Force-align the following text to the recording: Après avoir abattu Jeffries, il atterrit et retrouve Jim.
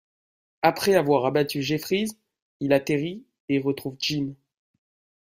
Après 0.63 0.95
avoir 0.95 1.27
abattu 1.27 1.61
Jeffries, 1.61 2.17
il 2.59 2.73
atterrit 2.73 3.23
et 3.49 3.59
retrouve 3.59 3.97
Jim. 3.99 4.33